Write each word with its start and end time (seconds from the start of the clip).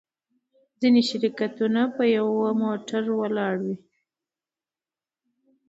ځینې 0.79 1.01
شرکتونه 1.09 1.81
په 1.95 2.03
یوه 2.17 2.49
موټر 2.63 3.03
ولاړ 3.19 3.55
وي. 3.63 3.75